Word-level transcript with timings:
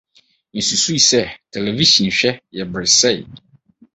Misusuw 0.53 0.99
sɛ 1.09 1.21
Television 1.53 2.07
hwɛ 2.17 2.31
yɛ 2.55 2.63
bere 2.71 2.89
sɛe. 2.99 3.21